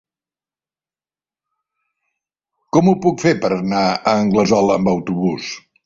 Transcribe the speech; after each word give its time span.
Com 2.75 2.91
ho 2.91 2.97
puc 3.07 3.23
fer 3.27 3.37
per 3.45 3.55
anar 3.59 3.87
a 3.93 4.19
Anglesola 4.27 4.81
amb 4.81 4.95
autobús? 4.99 5.57